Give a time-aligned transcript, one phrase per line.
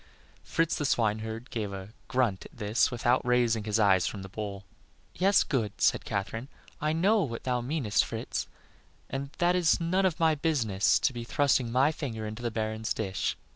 [0.43, 4.63] Fritz, the swineherd, gave a grunt at this without raising his eyes from the bowl.
[5.13, 6.47] "Yes, good," said Katherine,
[6.81, 8.47] "I know what thou meanest, Fritz,
[9.11, 12.49] and that it is none of my business to be thrusting my finger into the
[12.49, 13.37] Baron's dish.